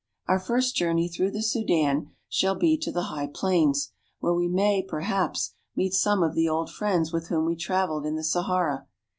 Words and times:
Our 0.25 0.39
first 0.39 0.73
journey 0.75 1.07
through 1.07 1.29
the 1.29 1.43
Sudan 1.43 2.09
shall 2.27 2.55
be 2.55 2.75
to 2.75 2.91
the 2.91 3.03
high 3.13 3.27
plains, 3.31 3.91
where 4.19 4.33
we 4.33 4.47
may, 4.47 4.81
perhaps, 4.81 5.53
meet 5.75 5.93
some 5.93 6.23
of 6.23 6.33
the 6.33 6.49
old 6.49 6.71
friends 6.73 7.13
with 7.13 7.27
whom 7.27 7.45
we 7.45 7.55
traveled 7.55 8.07
in 8.07 8.15
the 8.15 8.23
Sahara. 8.23 8.87